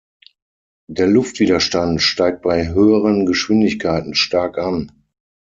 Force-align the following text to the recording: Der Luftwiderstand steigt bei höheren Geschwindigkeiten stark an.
Der 0.89 1.05
Luftwiderstand 1.05 2.01
steigt 2.01 2.41
bei 2.41 2.69
höheren 2.69 3.27
Geschwindigkeiten 3.27 4.15
stark 4.15 4.57
an. 4.57 4.89